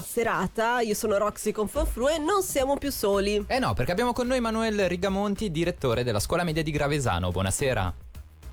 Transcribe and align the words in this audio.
serata. 0.00 0.80
Io 0.80 0.94
sono 0.94 1.16
Roxy 1.18 1.52
con 1.52 1.68
Fanfru 1.68 2.08
e 2.08 2.18
non 2.18 2.42
siamo 2.42 2.76
più 2.76 2.90
soli. 2.90 3.44
Eh 3.46 3.58
no, 3.58 3.74
perché 3.74 3.92
abbiamo 3.92 4.12
con 4.12 4.26
noi 4.26 4.40
Manuel 4.40 4.88
Rigamonti, 4.88 5.50
direttore 5.50 6.04
della 6.04 6.20
scuola 6.20 6.44
media 6.44 6.62
di 6.62 6.70
Gravesano. 6.70 7.30
Buonasera. 7.30 8.05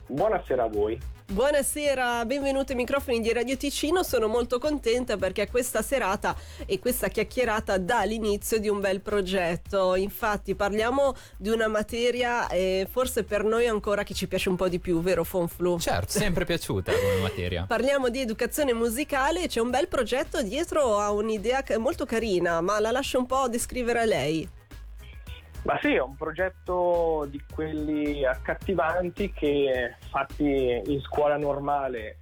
Buonasera 0.08 0.64
a 0.64 0.68
voi. 0.68 1.00
Buonasera, 1.26 2.26
benvenuti 2.26 2.74
ai 2.74 2.78
microfoni 2.78 3.22
di 3.22 3.32
Radio 3.34 3.58
Ticino. 3.58 4.04
Sono 4.04 4.28
molto 4.28 4.60
contenta 4.60 5.18
perché 5.18 5.50
questa 5.50 5.82
serata 5.82 6.36
e 6.66 6.78
questa 6.80 7.08
chiacchierata 7.08 7.78
dà 7.78 8.04
l'inizio 8.04 8.60
di 8.60 8.68
un 8.68 8.80
bel 8.80 9.02
progetto. 9.02 9.96
Infatti, 9.96 10.54
parliamo 10.54 11.16
di 11.38 11.50
una 11.50 11.68
materia 11.68 12.48
eh, 12.50 12.88
forse 12.92 13.24
per 13.24 13.44
noi 13.46 13.68
ancora 13.68 14.04
che 14.04 14.14
ci 14.14 14.28
piace 14.28 14.50
un 14.50 14.58
po' 14.58 14.68
di 14.68 14.80
più, 14.80 15.02
vero 15.02 15.24
Fonflu? 15.24 15.80
Certo, 15.80 16.12
sempre 16.12 16.46
piaciuta 16.46 16.92
come 16.94 17.22
materia. 17.22 17.66
Parliamo 17.68 18.10
di 18.10 18.20
educazione 18.20 18.74
musicale, 18.74 19.48
c'è 19.48 19.62
un 19.62 19.72
bel 19.72 19.88
progetto 19.88 20.44
dietro 20.44 21.00
a 21.00 21.12
un'idea 21.12 21.64
molto 21.78 22.06
carina, 22.06 22.62
ma 22.62 22.80
la 22.80 22.92
lascio 22.92 23.18
un 23.18 23.26
po' 23.26 23.48
descrivere 23.48 24.02
a 24.02 24.06
lei. 24.06 24.48
Ma 25.64 25.80
sì, 25.82 25.94
è 25.94 26.02
un 26.02 26.16
progetto 26.16 27.26
di 27.30 27.42
quelli 27.54 28.26
accattivanti 28.26 29.32
che 29.32 29.96
fatti 30.10 30.82
in 30.86 31.00
scuola 31.02 31.38
normale 31.38 32.18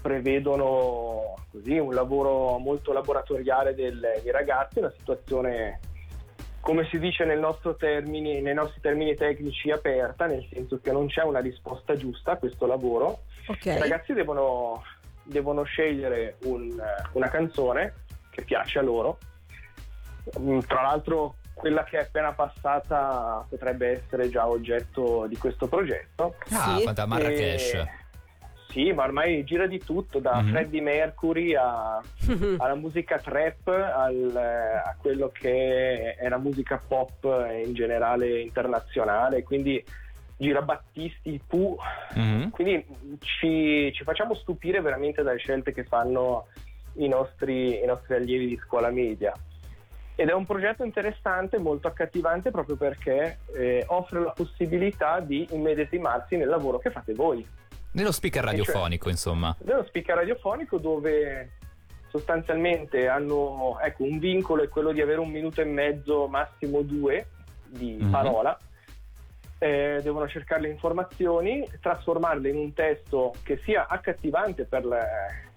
prevedono 0.00 1.34
così, 1.50 1.78
un 1.78 1.92
lavoro 1.92 2.56
molto 2.56 2.92
laboratoriale 2.92 3.74
del, 3.74 4.00
dei 4.22 4.32
ragazzi, 4.32 4.78
una 4.78 4.92
situazione 4.96 5.80
come 6.60 6.86
si 6.90 6.98
dice 6.98 7.24
nel 7.24 7.40
termini, 7.78 8.40
nei 8.40 8.54
nostri 8.54 8.80
termini 8.80 9.14
tecnici 9.14 9.70
aperta, 9.70 10.26
nel 10.26 10.46
senso 10.52 10.78
che 10.78 10.92
non 10.92 11.06
c'è 11.06 11.22
una 11.22 11.40
risposta 11.40 11.96
giusta 11.96 12.32
a 12.32 12.36
questo 12.36 12.66
lavoro. 12.66 13.22
Okay. 13.46 13.76
I 13.76 13.78
ragazzi 13.78 14.12
devono, 14.12 14.82
devono 15.22 15.62
scegliere 15.62 16.36
un, 16.44 16.78
una 17.12 17.28
canzone 17.28 17.94
che 18.30 18.42
piace 18.42 18.78
a 18.78 18.82
loro. 18.82 19.18
Mm, 20.38 20.60
tra 20.60 20.82
l'altro 20.82 21.36
quella 21.54 21.84
che 21.84 21.98
è 21.98 22.02
appena 22.02 22.32
passata 22.32 23.44
potrebbe 23.48 23.88
essere 23.88 24.30
già 24.30 24.48
oggetto 24.48 25.26
di 25.28 25.36
questo 25.36 25.68
progetto. 25.68 26.36
Ah, 26.50 26.78
sì. 26.78 26.92
da 26.92 27.06
Marrakesh. 27.06 27.74
E, 27.74 27.88
sì, 28.70 28.92
ma 28.92 29.02
ormai 29.02 29.44
gira 29.44 29.66
di 29.66 29.78
tutto, 29.78 30.20
da 30.20 30.40
mm-hmm. 30.40 30.52
Freddie 30.52 30.80
Mercury 30.80 31.54
a, 31.54 32.00
alla 32.58 32.74
musica 32.76 33.18
trap 33.18 33.66
al, 33.66 34.34
a 34.36 34.96
quello 34.98 35.30
che 35.32 36.14
è 36.14 36.28
la 36.28 36.38
musica 36.38 36.80
pop 36.86 37.24
in 37.64 37.74
generale 37.74 38.40
internazionale, 38.40 39.42
quindi 39.42 39.84
gira 40.36 40.62
Battisti, 40.62 41.40
Pooh, 41.46 41.76
mm-hmm. 42.16 42.48
quindi 42.50 42.86
ci, 43.18 43.92
ci, 43.92 44.04
facciamo 44.04 44.34
stupire 44.34 44.80
veramente 44.80 45.22
dalle 45.22 45.38
scelte 45.38 45.72
che 45.72 45.84
fanno 45.84 46.46
i 46.94 47.08
nostri, 47.08 47.82
i 47.82 47.86
nostri 47.86 48.14
allievi 48.14 48.46
di 48.46 48.60
scuola 48.64 48.90
media 48.90 49.34
ed 50.20 50.28
è 50.28 50.34
un 50.34 50.44
progetto 50.44 50.84
interessante, 50.84 51.56
molto 51.56 51.88
accattivante 51.88 52.50
proprio 52.50 52.76
perché 52.76 53.38
eh, 53.54 53.82
offre 53.86 54.20
la 54.20 54.32
possibilità 54.32 55.18
di 55.20 55.48
immedesimarsi 55.52 56.36
nel 56.36 56.48
lavoro 56.48 56.76
che 56.76 56.90
fate 56.90 57.14
voi. 57.14 57.46
Nello 57.92 58.12
speaker 58.12 58.42
cioè 58.42 58.50
radiofonico, 58.50 59.04
cioè, 59.04 59.12
insomma. 59.12 59.56
Nello 59.64 59.82
speaker 59.84 60.16
radiofonico 60.16 60.76
dove 60.76 61.52
sostanzialmente 62.08 63.08
hanno 63.08 63.78
ecco, 63.80 64.02
un 64.02 64.18
vincolo 64.18 64.62
è 64.62 64.68
quello 64.68 64.92
di 64.92 65.00
avere 65.00 65.20
un 65.20 65.30
minuto 65.30 65.62
e 65.62 65.64
mezzo, 65.64 66.26
massimo 66.26 66.82
due 66.82 67.28
di 67.66 67.96
mm-hmm. 67.98 68.10
parola. 68.10 68.58
Eh, 69.56 70.00
devono 70.02 70.28
cercare 70.28 70.60
le 70.60 70.68
informazioni, 70.68 71.66
trasformarle 71.80 72.50
in 72.50 72.56
un 72.56 72.74
testo 72.74 73.32
che 73.42 73.58
sia 73.64 73.86
accattivante 73.88 74.66
per, 74.66 74.84
le, 74.84 75.06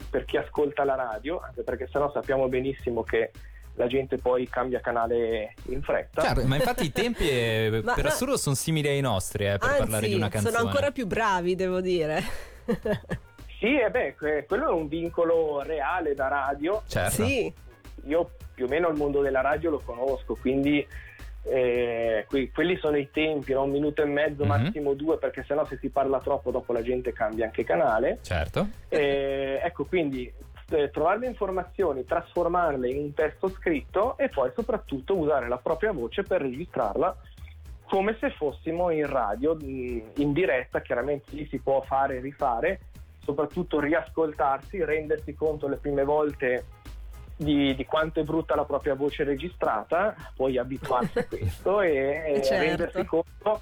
per 0.10 0.24
chi 0.24 0.38
ascolta 0.38 0.86
la 0.86 0.96
radio, 0.96 1.42
anche 1.42 1.64
perché 1.64 1.90
sennò 1.92 2.10
sappiamo 2.14 2.48
benissimo 2.48 3.04
che 3.04 3.32
la 3.76 3.88
gente 3.88 4.18
poi 4.18 4.48
cambia 4.48 4.80
canale 4.80 5.54
in 5.70 5.82
fretta. 5.82 6.22
Certo, 6.22 6.46
ma 6.46 6.56
infatti 6.56 6.86
i 6.86 6.92
tempi 6.94 7.30
eh, 7.30 7.82
ma, 7.84 7.94
per 7.94 8.06
assurdo 8.08 8.38
sono 8.38 8.56
simili 8.56 8.88
ai 8.88 9.02
nostri 9.02 9.46
eh, 9.46 9.58
per 9.58 9.70
anzi, 9.70 9.80
parlare 9.80 10.08
di 10.08 10.16
una 10.16 10.30
canzone. 10.30 10.56
Sono 10.56 10.68
ancora 10.68 10.92
più 10.92 11.08
bravi, 11.08 11.56
devo 11.56 11.82
dire. 11.82 12.22
sì, 13.60 13.80
e 13.80 13.90
beh, 13.90 14.16
quello 14.48 14.70
è 14.70 14.74
un 14.74 14.88
vincolo 14.88 15.62
reale 15.62 16.14
da 16.14 16.28
radio. 16.28 16.84
Certo. 16.88 17.26
Sì. 17.26 17.52
Io 18.06 18.32
più 18.54 18.66
o 18.66 18.68
meno 18.68 18.90
il 18.90 18.98
mondo 18.98 19.22
della 19.22 19.42
radio 19.42 19.72
lo 19.72 19.82
conosco, 19.84 20.36
quindi 20.36 20.86
eh, 21.46 22.26
que- 22.28 22.52
quelli 22.52 22.78
sono 22.78 22.98
i 22.98 23.10
tempi, 23.12 23.54
no? 23.54 23.64
un 23.64 23.72
minuto 23.72 24.02
e 24.02 24.06
mezzo, 24.06 24.46
mm-hmm. 24.46 24.64
massimo 24.64 24.94
due, 24.94 25.18
perché 25.18 25.44
sennò 25.48 25.66
se 25.66 25.78
si 25.80 25.90
parla 25.90 26.20
troppo 26.20 26.52
dopo 26.52 26.74
la 26.74 26.82
gente 26.82 27.12
cambia 27.12 27.46
anche 27.46 27.64
canale. 27.64 28.20
Certo. 28.22 28.68
Eh, 28.90 29.60
ecco, 29.64 29.86
quindi 29.86 30.32
eh, 30.70 30.90
trovare 30.90 31.20
le 31.20 31.28
informazioni, 31.28 32.06
trasformarle 32.06 32.90
in 32.90 32.98
un 32.98 33.14
testo 33.14 33.50
scritto 33.50 34.18
e 34.18 34.30
poi 34.30 34.52
soprattutto 34.56 35.16
usare 35.16 35.48
la 35.48 35.58
propria 35.58 35.92
voce 35.92 36.24
per 36.24 36.42
registrarla 36.42 37.16
come 37.86 38.18
se 38.20 38.32
fossimo 38.32 38.90
in 38.90 39.06
radio, 39.06 39.56
in 39.62 40.34
diretta, 40.34 40.82
chiaramente 40.82 41.36
lì 41.36 41.46
si 41.48 41.60
può 41.60 41.82
fare 41.82 42.18
e 42.18 42.22
rifare, 42.22 42.80
soprattutto 43.20 43.80
riascoltarsi, 43.80 44.84
rendersi 44.84 45.36
conto 45.36 45.68
le 45.68 45.76
prime 45.78 46.04
volte 46.04 46.66
di, 47.36 47.76
di, 47.76 47.86
quanto 47.86 48.20
è 48.20 48.24
brutta 48.24 48.56
la 48.56 48.66
propria 48.66 48.96
voce 48.96 49.24
registrata, 49.24 50.16
poi 50.36 50.58
abituarsi 50.58 51.20
a 51.20 51.26
questo 51.30 51.82
e, 51.82 52.42
certo. 52.44 52.66
rendersi 52.66 53.06
conto 53.06 53.62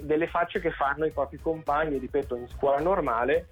delle 0.00 0.28
facce 0.28 0.60
che 0.60 0.70
fanno 0.70 1.04
i 1.04 1.10
propri 1.10 1.38
compagni, 1.38 1.98
ripeto, 1.98 2.36
in 2.36 2.48
scuola 2.48 2.78
normale 2.78 3.48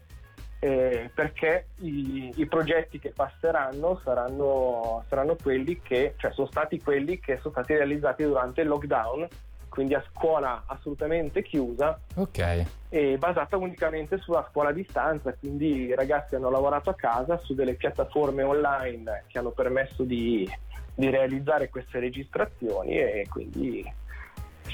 eh, 0.62 1.10
perché 1.14 1.68
i, 1.76 2.32
i, 2.36 2.46
progetti 2.46 2.98
che 2.98 3.10
passeranno 3.10 3.98
saranno, 4.04 5.02
saranno 5.08 5.34
quelli 5.42 5.80
che, 5.80 6.14
cioè 6.18 6.32
sono 6.32 6.46
stati 6.48 6.80
quelli 6.80 7.18
che 7.18 7.38
sono 7.38 7.52
stati 7.52 7.74
realizzati 7.74 8.24
durante 8.24 8.60
il 8.60 8.68
lockdown, 8.68 9.26
quindi 9.70 9.94
a 9.94 10.04
scuola 10.12 10.64
assolutamente 10.66 11.42
chiusa 11.42 11.98
okay. 12.16 12.66
e 12.90 13.16
basata 13.16 13.56
unicamente 13.56 14.18
sulla 14.18 14.46
scuola 14.50 14.68
a 14.68 14.72
distanza, 14.72 15.32
quindi 15.32 15.86
i 15.86 15.94
ragazzi 15.94 16.34
hanno 16.34 16.50
lavorato 16.50 16.90
a 16.90 16.94
casa 16.94 17.38
su 17.38 17.54
delle 17.54 17.74
piattaforme 17.74 18.42
online 18.42 19.24
che 19.28 19.38
hanno 19.38 19.50
permesso 19.50 20.02
di, 20.02 20.46
di 20.94 21.08
realizzare 21.08 21.70
queste 21.70 22.00
registrazioni 22.00 22.98
e 22.98 23.26
quindi 23.30 23.90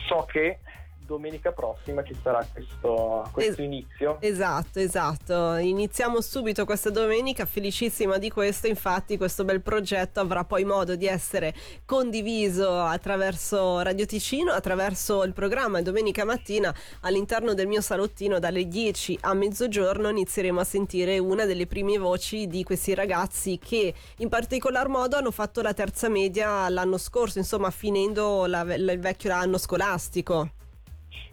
so 0.09 0.27
che 0.29 0.59
domenica 1.07 1.53
prossima 1.53 2.03
ci 2.03 2.15
sarà 2.23 2.47
questo, 2.53 3.27
questo 3.33 3.63
es- 3.63 3.67
inizio. 3.67 4.19
Esatto, 4.21 4.81
esatto. 4.81 5.55
Iniziamo 5.55 6.21
subito 6.21 6.65
questa 6.65 6.91
domenica, 6.91 7.47
felicissima 7.47 8.19
di 8.19 8.29
questo. 8.29 8.67
Infatti, 8.67 9.17
questo 9.17 9.45
bel 9.45 9.63
progetto 9.63 10.21
avrà 10.21 10.45
poi 10.45 10.65
modo 10.65 10.97
di 10.97 11.07
essere 11.07 11.55
condiviso 11.85 12.81
attraverso 12.81 13.81
Radio 13.81 14.05
Ticino, 14.05 14.53
attraverso 14.53 15.23
il 15.23 15.33
programma. 15.33 15.81
Domenica 15.81 16.25
mattina 16.25 16.75
all'interno 17.01 17.55
del 17.55 17.69
mio 17.69 17.81
salottino 17.81 18.39
dalle 18.39 18.67
10 18.67 19.19
a 19.23 19.35
mezzogiorno 19.35 20.09
inizieremo 20.09 20.61
a 20.61 20.65
sentire 20.65 21.19
una 21.19 21.45
delle 21.45 21.67
prime 21.67 21.97
voci 21.99 22.49
di 22.49 22.65
questi 22.65 22.95
ragazzi 22.95 23.59
che 23.59 23.95
in 24.19 24.29
particolar 24.29 24.89
modo 24.89 25.17
hanno 25.17 25.31
fatto 25.31 25.63
la 25.63 25.73
terza 25.73 26.09
media 26.09 26.69
l'anno 26.69 26.99
scorso, 26.99 27.39
insomma, 27.39 27.71
finendo 27.71 28.47
la, 28.47 28.63
il 28.75 28.99
vecchio 28.99 29.33
anno 29.33 29.59
scolastico. 29.59 30.51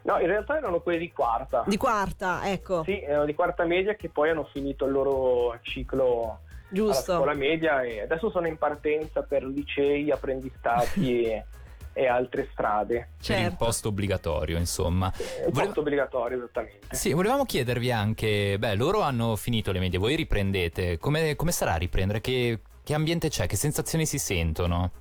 No, 0.03 0.19
in 0.19 0.27
realtà 0.27 0.57
erano 0.57 0.81
quelli 0.81 0.99
di 0.99 1.11
quarta. 1.11 1.63
Di 1.65 1.77
quarta, 1.77 2.41
ecco. 2.49 2.83
Sì, 2.83 3.01
erano 3.01 3.25
di 3.25 3.33
quarta 3.33 3.63
media 3.63 3.95
che 3.95 4.09
poi 4.09 4.29
hanno 4.29 4.43
finito 4.51 4.85
il 4.85 4.91
loro 4.91 5.57
ciclo 5.61 6.39
Giusto. 6.67 7.13
alla 7.13 7.21
scuola 7.21 7.33
media 7.33 7.83
e 7.83 8.01
adesso 8.01 8.29
sono 8.29 8.47
in 8.47 8.57
partenza 8.57 9.21
per 9.21 9.43
licei, 9.43 10.11
apprendistati 10.11 11.23
e, 11.23 11.45
e, 11.93 12.07
altre 12.07 12.49
strade. 12.51 13.11
Certo. 13.21 13.49
Il 13.49 13.55
posto 13.55 13.87
obbligatorio, 13.89 14.57
insomma. 14.57 15.11
Il 15.15 15.51
Volevo... 15.51 15.61
posto 15.61 15.79
obbligatorio, 15.79 16.37
esattamente. 16.37 16.87
Sì, 16.95 17.13
volevamo 17.13 17.45
chiedervi 17.45 17.91
anche, 17.91 18.57
beh, 18.59 18.75
loro 18.75 18.99
hanno 18.99 19.37
finito 19.37 19.71
le 19.71 19.79
medie, 19.79 19.99
voi 19.99 20.15
riprendete, 20.15 20.97
come, 20.97 21.37
come 21.37 21.51
sarà 21.53 21.75
riprendere? 21.75 22.19
Che, 22.19 22.59
che 22.83 22.93
ambiente 22.93 23.29
c'è? 23.29 23.47
Che 23.47 23.55
sensazioni 23.55 24.05
si 24.05 24.17
sentono? 24.17 24.91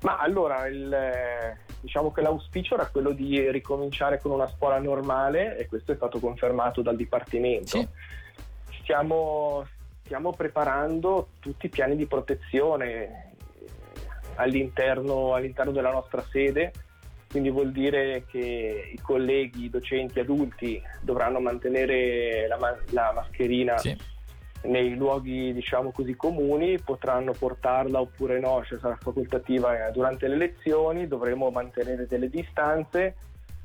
Ma 0.00 0.18
allora, 0.18 0.66
il, 0.66 1.56
diciamo 1.82 2.12
che 2.12 2.22
l'auspicio 2.22 2.74
era 2.74 2.86
quello 2.86 3.10
di 3.10 3.50
ricominciare 3.50 4.20
con 4.20 4.30
una 4.30 4.46
scuola 4.46 4.78
normale 4.78 5.58
e 5.58 5.66
questo 5.66 5.90
è 5.90 5.96
stato 5.96 6.20
confermato 6.20 6.80
dal 6.80 6.94
Dipartimento. 6.94 7.78
Sì. 7.78 7.88
Stiamo, 8.82 9.66
stiamo, 10.04 10.32
preparando 10.32 11.30
tutti 11.40 11.66
i 11.66 11.68
piani 11.68 11.96
di 11.96 12.06
protezione 12.06 13.32
all'interno, 14.36 15.34
all'interno 15.34 15.72
della 15.72 15.90
nostra 15.90 16.24
sede, 16.30 16.72
quindi 17.28 17.50
vuol 17.50 17.72
dire 17.72 18.24
che 18.30 18.90
i 18.92 18.98
colleghi, 19.00 19.64
i 19.64 19.70
docenti 19.70 20.20
adulti 20.20 20.80
dovranno 21.00 21.40
mantenere 21.40 22.46
la, 22.46 22.78
la 22.90 23.12
mascherina. 23.12 23.76
Sì 23.78 24.10
nei 24.64 24.94
luoghi 24.94 25.52
diciamo 25.52 25.90
così 25.90 26.14
comuni 26.14 26.78
potranno 26.78 27.32
portarla 27.32 28.00
oppure 28.00 28.38
no, 28.38 28.62
cioè 28.64 28.78
sarà 28.78 28.96
facoltativa 29.00 29.86
eh, 29.86 29.90
durante 29.92 30.28
le 30.28 30.36
lezioni, 30.36 31.08
dovremo 31.08 31.50
mantenere 31.50 32.06
delle 32.06 32.28
distanze. 32.28 33.16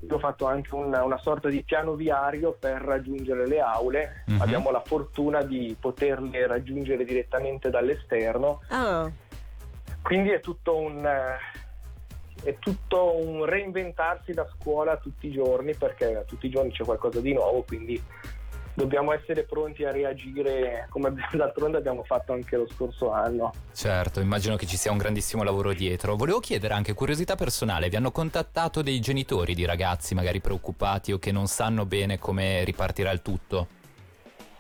Io 0.02 0.14
ho 0.14 0.20
fatto 0.20 0.46
anche 0.46 0.76
una, 0.76 1.04
una 1.04 1.18
sorta 1.18 1.50
di 1.50 1.64
piano 1.64 1.96
viario 1.96 2.56
per 2.58 2.82
raggiungere 2.82 3.48
le 3.48 3.60
aule, 3.60 4.24
mm-hmm. 4.30 4.42
abbiamo 4.42 4.70
la 4.70 4.82
fortuna 4.82 5.42
di 5.42 5.76
poterle 5.80 6.46
raggiungere 6.46 7.04
direttamente 7.04 7.70
dall'esterno. 7.70 8.62
Oh. 8.70 9.12
quindi 10.04 10.30
è 10.30 10.40
tutto 10.40 10.78
un 10.78 11.36
è 12.44 12.58
tutto 12.60 13.18
un 13.18 13.46
reinventarsi 13.46 14.34
la 14.34 14.48
scuola 14.56 14.98
tutti 14.98 15.28
i 15.28 15.32
giorni 15.32 15.74
perché 15.74 16.24
tutti 16.28 16.46
i 16.46 16.50
giorni 16.50 16.72
c'è 16.72 16.84
qualcosa 16.84 17.20
di 17.20 17.34
nuovo, 17.34 17.64
quindi 17.64 18.02
dobbiamo 18.78 19.12
essere 19.12 19.44
pronti 19.44 19.84
a 19.86 19.92
reagire 19.92 20.86
come 20.90 21.12
d'altronde 21.34 21.78
abbiamo 21.78 22.04
fatto 22.04 22.34
anche 22.34 22.56
lo 22.58 22.68
scorso 22.70 23.12
anno. 23.12 23.52
Certo, 23.74 24.20
immagino 24.20 24.56
che 24.56 24.68
ci 24.68 24.78
sia 24.78 24.92
un 24.92 25.00
grandissimo 25.00 25.42
lavoro 25.42 25.74
dietro. 25.74 26.16
Volevo 26.16 26.40
chiedere 26.40 26.76
anche 26.76 26.94
curiosità 26.94 27.36
personale, 27.36 27.90
vi 27.90 27.96
hanno 27.96 28.12
contattato 28.12 28.84
dei 28.84 29.00
genitori 29.00 29.56
di 29.56 29.66
ragazzi 29.66 30.14
magari 30.14 30.42
preoccupati 30.42 31.12
o 31.12 31.18
che 31.18 31.32
non 31.32 31.48
sanno 31.48 31.88
bene 31.88 32.20
come 32.20 32.64
ripartirà 32.64 33.10
il 33.10 33.24
tutto? 33.24 33.68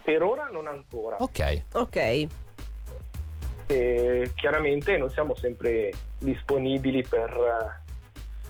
Per 0.03 0.23
ora 0.23 0.49
non 0.51 0.65
ancora. 0.65 1.17
Ok. 1.19 1.63
Ok. 1.73 2.27
E 3.67 4.31
chiaramente 4.33 4.97
non 4.97 5.11
siamo 5.11 5.35
sempre 5.35 5.91
disponibili 6.17 7.03
per, 7.03 7.83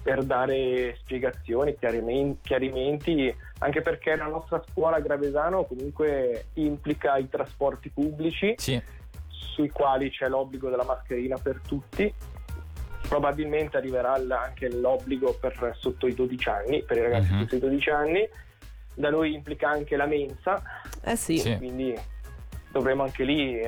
per 0.07 0.23
dare 0.23 0.95
spiegazioni, 1.01 1.75
chiarimenti, 1.77 3.35
anche 3.59 3.81
perché 3.81 4.15
la 4.15 4.27
nostra 4.27 4.63
scuola 4.71 4.95
a 4.95 4.99
Gravesano 5.01 5.65
comunque 5.65 6.45
implica 6.53 7.17
i 7.17 7.27
trasporti 7.27 7.89
pubblici, 7.89 8.53
sì. 8.55 8.81
sui 9.27 9.69
quali 9.69 10.09
c'è 10.09 10.29
l'obbligo 10.29 10.69
della 10.69 10.85
mascherina 10.85 11.37
per 11.37 11.59
tutti. 11.67 12.13
Probabilmente 13.05 13.75
arriverà 13.75 14.13
anche 14.13 14.71
l'obbligo 14.71 15.37
per 15.37 15.75
sotto 15.77 16.07
i 16.07 16.13
12 16.13 16.47
anni, 16.47 16.83
per 16.83 16.95
i 16.95 17.01
ragazzi 17.01 17.33
uh-huh. 17.33 17.39
sotto 17.39 17.55
i 17.57 17.59
12 17.59 17.89
anni. 17.89 18.29
Da 18.93 19.09
noi 19.09 19.33
implica 19.33 19.69
anche 19.69 19.97
la 19.97 20.05
mensa, 20.05 20.63
eh 21.03 21.17
sì. 21.17 21.53
quindi 21.57 21.93
dovremo 22.71 23.03
anche 23.03 23.25
lì 23.25 23.59
eh, 23.59 23.67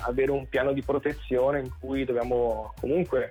avere 0.00 0.32
un 0.32 0.48
piano 0.48 0.72
di 0.72 0.82
protezione 0.82 1.60
in 1.60 1.70
cui 1.78 2.04
dobbiamo 2.04 2.74
comunque 2.80 3.30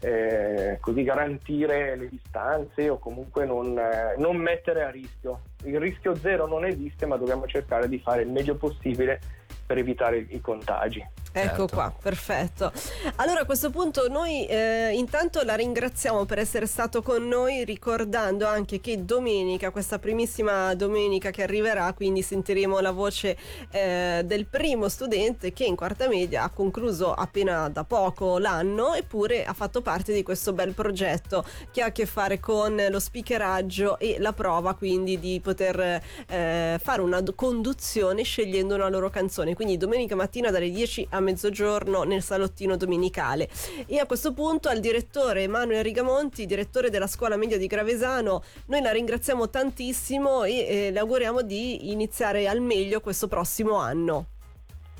eh, 0.00 0.78
così 0.80 1.02
garantire 1.02 1.96
le 1.96 2.08
distanze 2.08 2.88
o 2.88 2.98
comunque 2.98 3.44
non, 3.44 3.76
eh, 3.78 4.14
non, 4.16 4.36
mettere 4.36 4.84
a 4.84 4.90
rischio. 4.90 5.40
Il 5.64 5.78
rischio 5.80 6.14
zero 6.14 6.46
non 6.46 6.64
esiste, 6.64 7.06
ma 7.06 7.16
dobbiamo 7.16 7.46
cercare 7.46 7.88
di 7.88 7.98
fare 7.98 8.22
il 8.22 8.30
meglio 8.30 8.54
possibile 8.54 9.20
per 9.66 9.78
evitare 9.78 10.24
i 10.28 10.40
contagi. 10.40 11.04
Ecco 11.32 11.48
certo. 11.48 11.66
qua, 11.66 11.94
perfetto. 12.00 12.72
Allora 13.16 13.40
a 13.40 13.44
questo 13.44 13.70
punto 13.70 14.08
noi 14.08 14.46
eh, 14.46 14.90
intanto 14.94 15.42
la 15.42 15.54
ringraziamo 15.54 16.24
per 16.24 16.38
essere 16.38 16.66
stato 16.66 17.02
con 17.02 17.26
noi 17.28 17.64
ricordando 17.64 18.46
anche 18.46 18.80
che 18.80 19.04
domenica, 19.04 19.70
questa 19.70 19.98
primissima 19.98 20.74
domenica 20.74 21.30
che 21.30 21.42
arriverà, 21.42 21.92
quindi 21.92 22.22
sentiremo 22.22 22.80
la 22.80 22.90
voce 22.90 23.36
eh, 23.70 24.22
del 24.24 24.46
primo 24.46 24.88
studente 24.88 25.52
che 25.52 25.64
in 25.64 25.76
quarta 25.76 26.08
media 26.08 26.44
ha 26.44 26.50
concluso 26.50 27.12
appena 27.12 27.68
da 27.68 27.84
poco 27.84 28.38
l'anno 28.38 28.94
eppure 28.94 29.44
ha 29.44 29.52
fatto 29.52 29.82
parte 29.82 30.12
di 30.12 30.22
questo 30.22 30.52
bel 30.52 30.72
progetto 30.72 31.44
che 31.70 31.82
ha 31.82 31.86
a 31.86 31.92
che 31.92 32.06
fare 32.06 32.40
con 32.40 32.82
lo 32.88 32.98
speakeraggio 32.98 33.98
e 33.98 34.16
la 34.18 34.32
prova 34.32 34.74
quindi 34.74 35.18
di 35.18 35.40
poter 35.40 36.00
eh, 36.26 36.80
fare 36.82 37.00
una 37.02 37.22
conduzione 37.34 38.22
scegliendo 38.22 38.74
una 38.74 38.88
loro 38.88 39.10
canzone. 39.10 39.54
Quindi 39.54 39.76
domenica 39.76 40.14
mattina 40.14 40.50
dalle 40.50 40.70
10 40.70 41.08
a 41.10 41.20
mezzogiorno 41.28 42.04
nel 42.04 42.22
salottino 42.22 42.76
domenicale. 42.76 43.48
E 43.86 43.98
a 43.98 44.06
questo 44.06 44.32
punto 44.32 44.68
al 44.68 44.80
direttore 44.80 45.42
Emanuele 45.42 45.82
Rigamonti, 45.82 46.46
direttore 46.46 46.88
della 46.90 47.06
scuola 47.06 47.36
media 47.36 47.58
di 47.58 47.66
Gravesano, 47.66 48.42
noi 48.66 48.80
la 48.80 48.92
ringraziamo 48.92 49.50
tantissimo 49.50 50.44
e 50.44 50.66
eh, 50.66 50.90
le 50.90 50.98
auguriamo 50.98 51.42
di 51.42 51.90
iniziare 51.90 52.48
al 52.48 52.60
meglio 52.60 53.00
questo 53.00 53.28
prossimo 53.28 53.76
anno. 53.76 54.26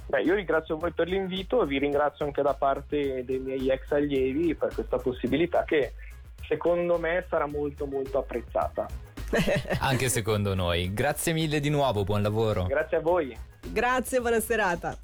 Beh, 0.06 0.22
io 0.22 0.34
ringrazio 0.34 0.76
voi 0.76 0.92
per 0.92 1.06
l'invito 1.06 1.62
e 1.62 1.66
vi 1.66 1.78
ringrazio 1.78 2.24
anche 2.24 2.42
da 2.42 2.54
parte 2.54 3.24
dei 3.24 3.38
miei 3.38 3.70
ex 3.70 3.90
allievi 3.90 4.54
per 4.54 4.72
questa 4.72 4.96
possibilità 4.96 5.64
che 5.64 5.92
secondo 6.46 6.98
me 6.98 7.26
sarà 7.28 7.46
molto 7.46 7.86
molto 7.86 8.18
apprezzata. 8.18 8.86
anche 9.80 10.08
secondo 10.08 10.54
noi. 10.54 10.92
Grazie 10.94 11.32
mille 11.32 11.60
di 11.60 11.68
nuovo, 11.68 12.04
buon 12.04 12.22
lavoro. 12.22 12.64
Grazie 12.64 12.96
a 12.96 13.00
voi. 13.00 13.36
Grazie, 13.70 14.20
buona 14.20 14.40
serata. 14.40 14.96